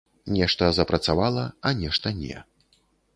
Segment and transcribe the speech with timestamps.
[0.35, 2.43] Нешта запрацавала, а нешта не.